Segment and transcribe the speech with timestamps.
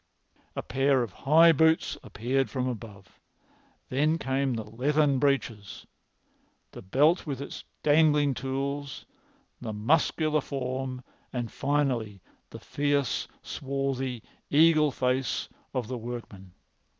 [0.55, 3.19] A pair of high boots appeared from above.
[3.89, 5.85] Then came the leathern breeches,
[6.71, 9.05] the belt with its dangling tools,
[9.61, 12.19] the muscular form, and, finally,
[12.49, 16.53] the fierce, swarthy, eagle face of the workman.